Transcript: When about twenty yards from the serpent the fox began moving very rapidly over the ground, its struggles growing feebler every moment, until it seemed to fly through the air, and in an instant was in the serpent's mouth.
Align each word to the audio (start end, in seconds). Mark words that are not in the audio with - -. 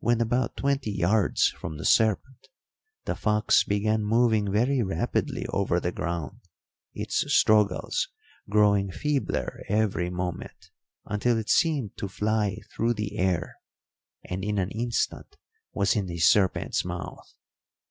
When 0.00 0.20
about 0.20 0.58
twenty 0.58 0.90
yards 0.92 1.48
from 1.48 1.78
the 1.78 1.86
serpent 1.86 2.48
the 3.06 3.14
fox 3.14 3.62
began 3.64 4.04
moving 4.04 4.52
very 4.52 4.82
rapidly 4.82 5.46
over 5.46 5.80
the 5.80 5.90
ground, 5.90 6.40
its 6.92 7.32
struggles 7.34 8.08
growing 8.50 8.90
feebler 8.90 9.62
every 9.70 10.10
moment, 10.10 10.68
until 11.06 11.38
it 11.38 11.48
seemed 11.48 11.96
to 11.96 12.08
fly 12.08 12.58
through 12.76 12.92
the 12.92 13.16
air, 13.16 13.56
and 14.22 14.44
in 14.44 14.58
an 14.58 14.68
instant 14.70 15.34
was 15.72 15.96
in 15.96 16.08
the 16.08 16.18
serpent's 16.18 16.84
mouth. 16.84 17.32